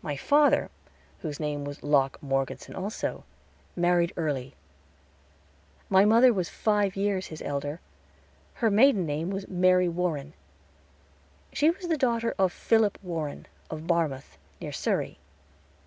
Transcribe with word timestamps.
My 0.00 0.16
father, 0.16 0.70
whose 1.18 1.38
name 1.38 1.66
was 1.66 1.82
Locke 1.82 2.16
Morgeson 2.22 2.74
also, 2.74 3.24
married 3.76 4.14
early. 4.16 4.54
My 5.90 6.06
mother 6.06 6.32
was 6.32 6.48
five 6.48 6.96
years 6.96 7.26
his 7.26 7.42
elder; 7.42 7.82
her 8.64 8.70
maiden 8.70 9.04
name 9.04 9.28
was 9.28 9.46
Mary 9.46 9.90
Warren. 9.90 10.32
She 11.52 11.68
was 11.68 11.86
the 11.88 11.98
daughter 11.98 12.34
of 12.38 12.50
Philip 12.50 12.98
Warren, 13.02 13.44
of 13.68 13.86
Barmouth, 13.86 14.38
near 14.58 14.72
Surrey. 14.72 15.18